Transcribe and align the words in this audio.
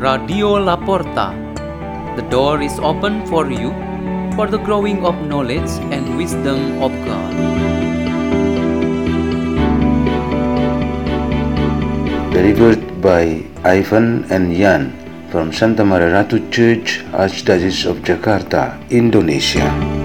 Radio 0.00 0.56
Laporta. 0.56 1.36
The 2.16 2.24
door 2.32 2.62
is 2.62 2.78
open 2.80 3.26
for 3.26 3.52
you 3.52 3.68
for 4.32 4.46
the 4.48 4.56
growing 4.56 5.04
of 5.04 5.14
knowledge 5.28 5.68
and 5.92 6.16
wisdom 6.16 6.80
of 6.80 6.88
God. 7.04 7.32
Delivered 12.32 13.02
by 13.02 13.44
Ivan 13.62 14.24
and 14.32 14.56
Yan 14.56 14.96
from 15.28 15.52
Santa 15.52 15.84
Maria 15.84 16.08
Ratu 16.08 16.50
Church, 16.50 17.04
Archdiocese 17.12 17.84
of 17.84 18.00
Jakarta, 18.00 18.80
Indonesia. 18.88 19.99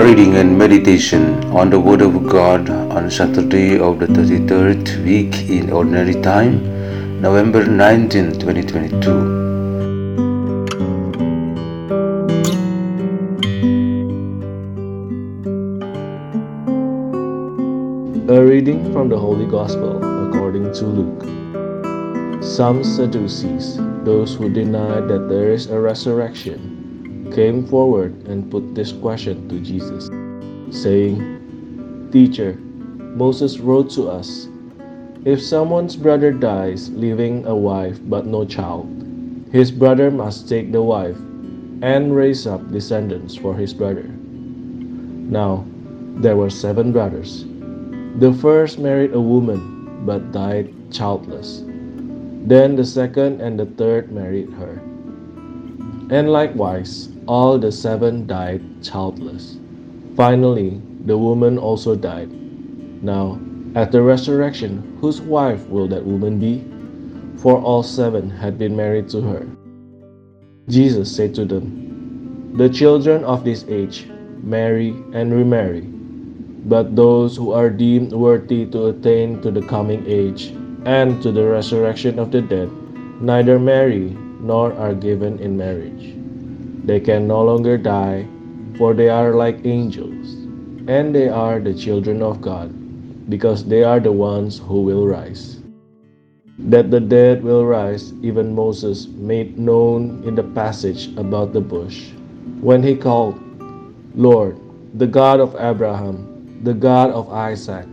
Reading 0.00 0.36
and 0.36 0.56
meditation 0.56 1.22
on 1.52 1.68
the 1.68 1.78
Word 1.78 2.00
of 2.00 2.26
God 2.26 2.70
on 2.70 3.10
Saturday 3.10 3.78
of 3.78 3.98
the 3.98 4.06
33rd 4.06 5.04
week 5.04 5.50
in 5.50 5.70
Ordinary 5.70 6.14
Time, 6.22 7.20
November 7.20 7.66
19, 7.66 8.38
2022. 8.38 9.10
A 18.32 18.42
reading 18.42 18.90
from 18.94 19.10
the 19.10 19.18
Holy 19.18 19.44
Gospel 19.44 19.98
according 20.28 20.72
to 20.72 20.86
Luke. 20.86 21.24
Some 22.42 22.82
Sadducees, 22.82 23.76
those 24.02 24.34
who 24.34 24.48
deny 24.48 25.00
that 25.02 25.28
there 25.28 25.50
is 25.50 25.66
a 25.66 25.78
resurrection, 25.78 26.69
came 27.32 27.66
forward 27.66 28.12
and 28.26 28.50
put 28.50 28.74
this 28.74 28.92
question 28.92 29.48
to 29.48 29.60
Jesus, 29.60 30.06
saying, 30.70 32.08
Teacher, 32.12 32.54
Moses 33.14 33.58
wrote 33.58 33.90
to 33.90 34.08
us, 34.08 34.48
If 35.24 35.42
someone's 35.42 35.96
brother 35.96 36.32
dies 36.32 36.90
leaving 36.90 37.46
a 37.46 37.54
wife 37.54 37.98
but 38.04 38.26
no 38.26 38.44
child, 38.44 38.88
his 39.52 39.70
brother 39.70 40.10
must 40.10 40.48
take 40.48 40.72
the 40.72 40.82
wife 40.82 41.16
and 41.82 42.14
raise 42.14 42.46
up 42.46 42.70
descendants 42.70 43.34
for 43.34 43.54
his 43.54 43.74
brother. 43.74 44.04
Now, 45.30 45.64
there 46.20 46.36
were 46.36 46.50
seven 46.50 46.92
brothers. 46.92 47.44
The 48.18 48.36
first 48.40 48.78
married 48.78 49.14
a 49.14 49.20
woman, 49.20 50.04
but 50.04 50.32
died 50.32 50.74
childless. 50.90 51.62
Then 52.44 52.76
the 52.76 52.84
second 52.84 53.40
and 53.40 53.58
the 53.58 53.66
third 53.66 54.10
married 54.12 54.50
her. 54.54 54.80
And 56.10 56.32
likewise, 56.32 57.08
all 57.26 57.58
the 57.58 57.72
seven 57.72 58.26
died 58.26 58.62
childless. 58.82 59.58
Finally, 60.16 60.80
the 61.04 61.16
woman 61.16 61.58
also 61.58 61.94
died. 61.94 62.30
Now, 63.02 63.40
at 63.74 63.92
the 63.92 64.02
resurrection, 64.02 64.98
whose 65.00 65.20
wife 65.20 65.66
will 65.68 65.88
that 65.88 66.04
woman 66.04 66.38
be? 66.38 66.64
For 67.40 67.58
all 67.58 67.82
seven 67.82 68.30
had 68.30 68.58
been 68.58 68.76
married 68.76 69.08
to 69.10 69.20
her. 69.22 69.46
Jesus 70.68 71.14
said 71.14 71.34
to 71.36 71.44
them, 71.44 72.56
The 72.56 72.68
children 72.68 73.24
of 73.24 73.44
this 73.44 73.64
age 73.68 74.06
marry 74.42 74.90
and 75.12 75.32
remarry 75.32 75.88
but 76.64 76.94
those 76.94 77.36
who 77.36 77.52
are 77.52 77.70
deemed 77.70 78.12
worthy 78.12 78.66
to 78.66 78.86
attain 78.86 79.40
to 79.40 79.50
the 79.50 79.62
coming 79.62 80.04
age 80.06 80.52
and 80.84 81.22
to 81.22 81.32
the 81.32 81.44
resurrection 81.44 82.18
of 82.18 82.30
the 82.30 82.42
dead 82.42 82.70
neither 83.20 83.58
marry 83.58 84.16
nor 84.40 84.72
are 84.74 84.94
given 84.94 85.38
in 85.38 85.56
marriage. 85.56 86.19
They 86.90 86.98
can 86.98 87.28
no 87.30 87.40
longer 87.46 87.78
die, 87.78 88.26
for 88.76 88.94
they 88.94 89.08
are 89.08 89.30
like 89.38 89.64
angels, 89.64 90.34
and 90.90 91.14
they 91.14 91.28
are 91.28 91.60
the 91.60 91.72
children 91.72 92.20
of 92.20 92.40
God, 92.42 92.74
because 93.30 93.62
they 93.64 93.84
are 93.84 94.00
the 94.00 94.10
ones 94.10 94.58
who 94.58 94.82
will 94.82 95.06
rise. 95.06 95.62
That 96.58 96.90
the 96.90 96.98
dead 96.98 97.44
will 97.44 97.64
rise, 97.64 98.12
even 98.22 98.56
Moses 98.56 99.06
made 99.06 99.56
known 99.56 100.24
in 100.26 100.34
the 100.34 100.42
passage 100.42 101.14
about 101.16 101.52
the 101.52 101.60
bush, 101.60 102.10
when 102.60 102.82
he 102.82 102.96
called, 102.96 103.38
Lord, 104.16 104.58
the 104.94 105.06
God 105.06 105.38
of 105.38 105.54
Abraham, 105.60 106.26
the 106.64 106.74
God 106.74 107.12
of 107.12 107.30
Isaac, 107.30 107.86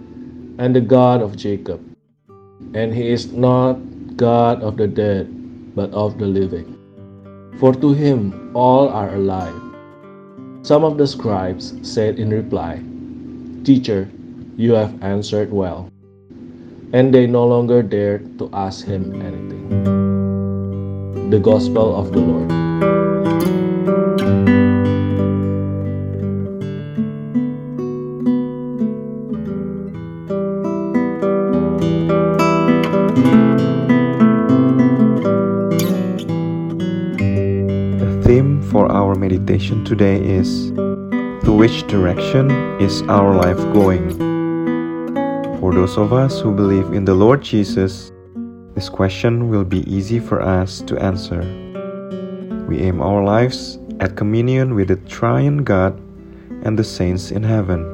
and 0.57 0.75
the 0.75 0.81
God 0.81 1.21
of 1.21 1.37
Jacob. 1.37 1.85
And 2.73 2.95
he 2.95 3.13
is 3.13 3.31
not 3.31 3.77
God 4.17 4.63
of 4.63 4.75
the 4.75 4.87
dead, 4.87 5.29
but 5.75 5.93
of 5.93 6.17
the 6.17 6.25
living. 6.25 6.76
For 7.57 7.73
to 7.73 7.93
him 7.93 8.53
all 8.53 8.87
are 8.89 9.15
alive. 9.15 9.57
Some 10.61 10.83
of 10.83 10.97
the 10.97 11.07
scribes 11.07 11.73
said 11.81 12.19
in 12.19 12.29
reply, 12.29 12.83
Teacher, 13.63 14.09
you 14.57 14.73
have 14.73 14.93
answered 15.01 15.51
well. 15.51 15.89
And 16.93 17.11
they 17.13 17.25
no 17.25 17.47
longer 17.47 17.81
dared 17.81 18.37
to 18.37 18.49
ask 18.53 18.85
him 18.85 19.21
anything. 19.21 19.69
The 21.29 21.39
Gospel 21.39 21.95
of 21.97 22.13
the 22.13 22.21
Lord. 22.21 23.06
Meditation 39.47 39.85
today 39.85 40.19
is 40.19 40.71
To 41.47 41.55
which 41.55 41.87
direction 41.87 42.51
is 42.83 43.01
our 43.07 43.33
life 43.33 43.55
going? 43.71 44.11
For 45.61 45.71
those 45.71 45.97
of 45.97 46.11
us 46.11 46.41
who 46.41 46.53
believe 46.53 46.91
in 46.91 47.05
the 47.05 47.13
Lord 47.13 47.43
Jesus, 47.43 48.11
this 48.75 48.89
question 48.89 49.47
will 49.47 49.63
be 49.63 49.87
easy 49.87 50.19
for 50.19 50.41
us 50.41 50.81
to 50.91 50.99
answer. 50.99 51.39
We 52.67 52.83
aim 52.83 52.99
our 52.99 53.23
lives 53.23 53.79
at 54.01 54.17
communion 54.17 54.75
with 54.75 54.89
the 54.89 54.99
triune 55.07 55.63
God 55.63 55.95
and 56.67 56.77
the 56.77 56.83
saints 56.83 57.31
in 57.31 57.41
heaven. 57.41 57.87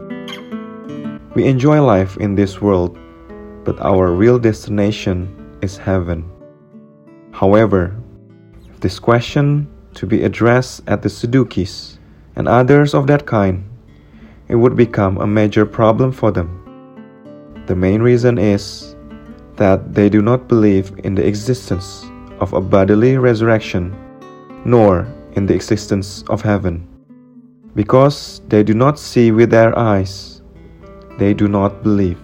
We 1.35 1.45
enjoy 1.45 1.85
life 1.85 2.17
in 2.17 2.33
this 2.33 2.61
world, 2.61 2.97
but 3.63 3.77
our 3.79 4.09
real 4.09 4.39
destination 4.39 5.29
is 5.61 5.77
heaven. 5.77 6.25
However, 7.29 7.93
if 8.73 8.79
this 8.79 8.97
question 8.97 9.69
to 9.95 10.05
be 10.05 10.23
addressed 10.23 10.81
at 10.87 11.01
the 11.01 11.09
Sadducees 11.09 11.99
and 12.35 12.47
others 12.47 12.93
of 12.93 13.07
that 13.07 13.25
kind, 13.25 13.63
it 14.47 14.55
would 14.55 14.75
become 14.75 15.17
a 15.17 15.27
major 15.27 15.65
problem 15.65 16.11
for 16.11 16.31
them. 16.31 16.59
The 17.67 17.75
main 17.75 18.01
reason 18.01 18.37
is 18.37 18.95
that 19.55 19.93
they 19.93 20.09
do 20.09 20.21
not 20.21 20.47
believe 20.47 20.91
in 21.03 21.15
the 21.15 21.25
existence 21.25 22.05
of 22.39 22.53
a 22.53 22.61
bodily 22.61 23.17
resurrection, 23.17 23.95
nor 24.65 25.07
in 25.33 25.45
the 25.45 25.53
existence 25.53 26.23
of 26.29 26.41
heaven. 26.41 26.87
Because 27.75 28.41
they 28.47 28.63
do 28.63 28.73
not 28.73 28.99
see 28.99 29.31
with 29.31 29.49
their 29.49 29.77
eyes, 29.77 30.41
they 31.17 31.33
do 31.33 31.47
not 31.47 31.83
believe. 31.83 32.19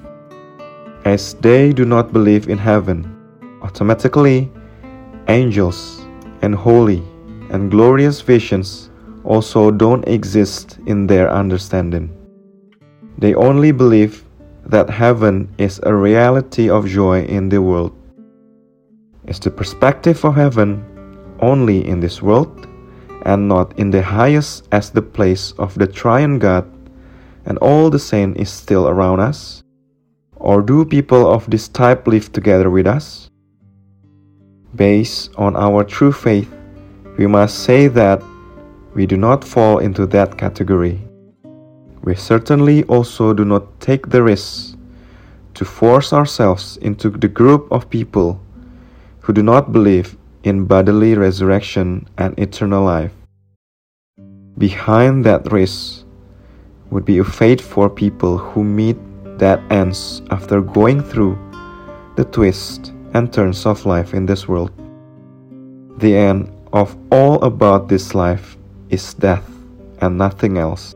As 1.05 1.33
they 1.35 1.71
do 1.71 1.85
not 1.85 2.11
believe 2.11 2.49
in 2.49 2.57
heaven, 2.57 3.07
automatically, 3.61 4.51
angels 5.27 6.05
and 6.41 6.53
holy 6.53 7.03
and 7.49 7.71
glorious 7.71 8.21
visions 8.21 8.89
also 9.23 9.71
don't 9.71 10.07
exist 10.07 10.79
in 10.85 11.07
their 11.07 11.31
understanding. 11.31 12.09
They 13.17 13.33
only 13.35 13.71
believe 13.71 14.23
that 14.65 14.89
heaven 14.89 15.53
is 15.57 15.79
a 15.83 15.93
reality 15.93 16.69
of 16.69 16.87
joy 16.87 17.23
in 17.23 17.49
the 17.49 17.61
world. 17.61 17.93
Is 19.27 19.39
the 19.39 19.51
perspective 19.51 20.23
of 20.23 20.35
heaven 20.35 20.85
only 21.39 21.85
in 21.85 21.99
this 21.99 22.21
world 22.21 22.67
and 23.25 23.47
not 23.47 23.77
in 23.77 23.91
the 23.91 24.01
highest 24.01 24.67
as 24.71 24.89
the 24.89 25.01
place 25.01 25.53
of 25.57 25.75
the 25.75 25.87
triune 25.87 26.39
God 26.39 26.65
and 27.45 27.57
all 27.59 27.89
the 27.89 27.99
saint 27.99 28.37
is 28.37 28.49
still 28.49 28.87
around 28.87 29.19
us? 29.19 29.63
Or 30.35 30.61
do 30.61 30.85
people 30.85 31.27
of 31.27 31.49
this 31.49 31.67
type 31.67 32.07
live 32.07 32.31
together 32.31 32.69
with 32.69 32.87
us? 32.87 33.29
Based 34.75 35.31
on 35.35 35.55
our 35.57 35.83
true 35.83 36.13
faith, 36.13 36.49
we 37.19 37.27
must 37.27 37.65
say 37.65 37.89
that 37.89 38.23
we 38.95 39.05
do 39.05 39.17
not 39.17 39.43
fall 39.43 39.79
into 39.79 40.05
that 40.05 40.37
category. 40.37 40.97
We 42.01 42.15
certainly 42.15 42.85
also 42.85 43.33
do 43.33 43.43
not 43.43 43.81
take 43.81 44.07
the 44.07 44.23
risk 44.23 44.77
to 45.55 45.65
force 45.65 46.13
ourselves 46.13 46.77
into 46.77 47.09
the 47.09 47.27
group 47.27 47.67
of 47.71 47.89
people 47.89 48.39
who 49.19 49.33
do 49.33 49.43
not 49.43 49.73
believe 49.73 50.15
in 50.43 50.63
bodily 50.63 51.13
resurrection 51.15 52.07
and 52.17 52.39
eternal 52.39 52.85
life. 52.85 53.11
Behind 54.57 55.25
that 55.25 55.51
risk 55.51 56.05
would 56.89 57.03
be 57.03 57.17
a 57.17 57.25
fate 57.25 57.59
for 57.59 57.89
people 57.89 58.37
who 58.37 58.63
meet 58.63 58.97
that 59.39 59.59
ends 59.69 60.21
after 60.31 60.61
going 60.61 61.03
through 61.03 61.37
the 62.15 62.23
twists 62.23 62.93
and 63.13 63.33
turns 63.33 63.65
of 63.65 63.85
life 63.85 64.13
in 64.13 64.25
this 64.25 64.47
world. 64.47 64.71
The 65.97 66.15
end 66.15 66.55
of 66.73 66.95
all 67.11 67.41
about 67.43 67.87
this 67.87 68.13
life 68.13 68.57
is 68.89 69.13
death 69.15 69.49
and 70.01 70.17
nothing 70.17 70.57
else. 70.57 70.95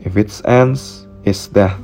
If 0.00 0.16
its 0.16 0.42
ends 0.44 1.06
is 1.24 1.48
death, 1.48 1.78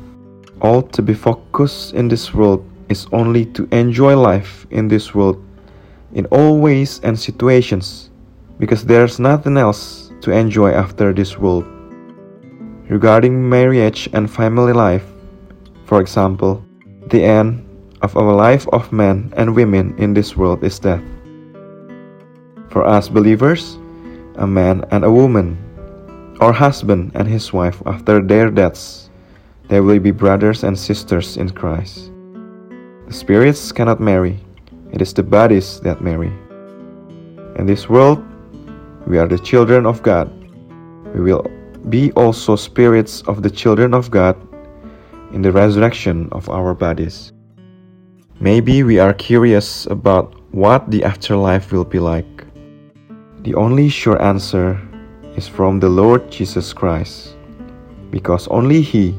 all 0.60 0.82
to 0.82 1.02
be 1.02 1.14
focused 1.14 1.94
in 1.94 2.08
this 2.08 2.34
world 2.34 2.64
is 2.88 3.06
only 3.12 3.46
to 3.46 3.68
enjoy 3.72 4.16
life 4.16 4.66
in 4.70 4.88
this 4.88 5.14
world 5.14 5.42
in 6.12 6.26
all 6.26 6.58
ways 6.58 7.00
and 7.04 7.18
situations, 7.18 8.10
because 8.58 8.84
there's 8.84 9.20
nothing 9.20 9.56
else 9.56 10.10
to 10.22 10.32
enjoy 10.32 10.72
after 10.72 11.12
this 11.12 11.38
world. 11.38 11.64
Regarding 12.88 13.48
marriage 13.48 14.08
and 14.12 14.28
family 14.28 14.72
life, 14.72 15.06
for 15.84 16.00
example, 16.00 16.64
the 17.06 17.22
end 17.22 17.64
of 18.02 18.16
our 18.16 18.34
life 18.34 18.66
of 18.72 18.90
men 18.92 19.32
and 19.36 19.54
women 19.54 19.94
in 19.98 20.12
this 20.12 20.36
world 20.36 20.64
is 20.64 20.78
death. 20.78 21.02
For 22.70 22.86
us 22.86 23.08
believers, 23.08 23.78
a 24.36 24.46
man 24.46 24.84
and 24.90 25.04
a 25.04 25.10
woman, 25.10 25.58
or 26.40 26.52
husband 26.52 27.12
and 27.14 27.26
his 27.26 27.52
wife 27.52 27.82
after 27.84 28.22
their 28.22 28.50
deaths, 28.50 29.10
they 29.68 29.80
will 29.80 29.98
be 29.98 30.10
brothers 30.10 30.62
and 30.62 30.78
sisters 30.78 31.36
in 31.36 31.50
Christ. 31.50 32.10
The 33.08 33.12
spirits 33.12 33.72
cannot 33.72 34.00
marry, 34.00 34.38
it 34.92 35.02
is 35.02 35.12
the 35.12 35.22
bodies 35.22 35.80
that 35.80 36.00
marry. 36.00 36.32
In 37.58 37.66
this 37.66 37.88
world, 37.88 38.22
we 39.06 39.18
are 39.18 39.26
the 39.26 39.38
children 39.38 39.84
of 39.84 40.02
God. 40.02 40.30
We 41.12 41.20
will 41.20 41.50
be 41.88 42.12
also 42.12 42.54
spirits 42.54 43.22
of 43.26 43.42
the 43.42 43.50
children 43.50 43.94
of 43.94 44.10
God 44.10 44.36
in 45.32 45.42
the 45.42 45.50
resurrection 45.50 46.28
of 46.30 46.48
our 46.48 46.74
bodies. 46.74 47.32
Maybe 48.38 48.82
we 48.84 48.98
are 48.98 49.12
curious 49.12 49.86
about 49.86 50.34
what 50.54 50.90
the 50.90 51.04
afterlife 51.04 51.72
will 51.72 51.84
be 51.84 51.98
like. 51.98 52.46
The 53.42 53.54
only 53.54 53.88
sure 53.88 54.20
answer 54.20 54.78
is 55.34 55.48
from 55.48 55.80
the 55.80 55.88
Lord 55.88 56.30
Jesus 56.30 56.74
Christ, 56.74 57.36
because 58.10 58.46
only 58.48 58.82
He 58.82 59.16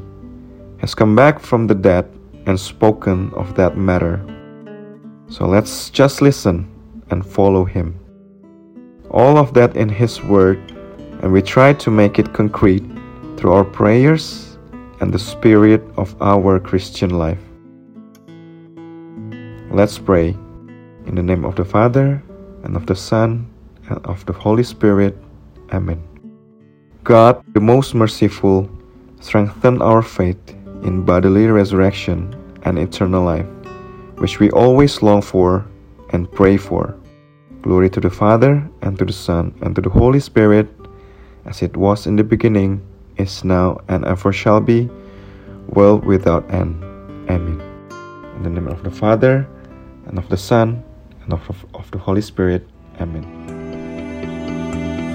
has 0.77 0.93
come 0.93 1.15
back 1.15 1.39
from 1.39 1.65
the 1.65 1.73
dead 1.73 2.05
and 2.45 2.59
spoken 2.59 3.31
of 3.33 3.55
that 3.55 3.77
matter. 3.77 4.21
So 5.27 5.47
let's 5.47 5.89
just 5.89 6.21
listen 6.21 6.69
and 7.09 7.25
follow 7.25 7.65
Him. 7.65 7.97
All 9.09 9.39
of 9.39 9.55
that 9.55 9.75
in 9.75 9.89
His 9.89 10.21
Word, 10.21 10.61
and 11.23 11.33
we 11.33 11.41
try 11.41 11.73
to 11.73 11.89
make 11.89 12.19
it 12.19 12.31
concrete 12.31 12.85
through 13.37 13.53
our 13.53 13.65
prayers 13.65 14.57
and 14.99 15.11
the 15.11 15.17
spirit 15.17 15.81
of 15.97 16.15
our 16.21 16.59
Christian 16.59 17.09
life. 17.09 17.41
Let's 19.73 19.97
pray 19.97 20.37
in 21.07 21.15
the 21.15 21.23
name 21.23 21.43
of 21.43 21.55
the 21.55 21.65
Father, 21.65 22.21
and 22.63 22.75
of 22.75 22.85
the 22.85 22.95
Son, 22.95 23.47
and 23.91 24.05
of 24.07 24.25
the 24.25 24.33
Holy 24.33 24.63
Spirit. 24.63 25.17
Amen. 25.71 26.01
God, 27.03 27.43
the 27.53 27.59
most 27.59 27.93
merciful, 27.93 28.69
strengthen 29.19 29.81
our 29.81 30.01
faith 30.01 30.39
in 30.83 31.03
bodily 31.03 31.47
resurrection 31.47 32.33
and 32.63 32.79
eternal 32.79 33.23
life, 33.23 33.45
which 34.17 34.39
we 34.39 34.49
always 34.51 35.01
long 35.01 35.21
for 35.21 35.65
and 36.09 36.31
pray 36.31 36.57
for. 36.57 36.95
Glory 37.61 37.89
to 37.89 37.99
the 37.99 38.09
Father, 38.09 38.67
and 38.81 38.97
to 38.97 39.05
the 39.05 39.13
Son, 39.13 39.53
and 39.61 39.75
to 39.75 39.81
the 39.81 39.89
Holy 39.89 40.19
Spirit, 40.19 40.67
as 41.45 41.61
it 41.61 41.77
was 41.77 42.07
in 42.07 42.15
the 42.15 42.23
beginning, 42.23 42.81
is 43.17 43.43
now, 43.43 43.77
and 43.87 44.05
ever 44.05 44.33
shall 44.33 44.59
be, 44.59 44.89
world 45.69 46.03
without 46.03 46.49
end. 46.49 46.81
Amen. 47.29 47.61
In 48.37 48.43
the 48.43 48.49
name 48.49 48.67
of 48.67 48.81
the 48.83 48.89
Father, 48.89 49.47
and 50.07 50.17
of 50.17 50.27
the 50.29 50.37
Son, 50.37 50.83
and 51.23 51.33
of, 51.33 51.65
of 51.75 51.89
the 51.91 51.99
Holy 51.99 52.21
Spirit. 52.21 52.65
Amen. 52.99 53.40